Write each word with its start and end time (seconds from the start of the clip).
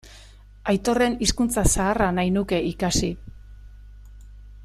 Aitorren 0.71 1.17
hizkuntza 1.25 1.65
zaharra 1.73 2.09
nahi 2.17 2.33
nuke 2.39 2.63
ikasi. 2.71 3.13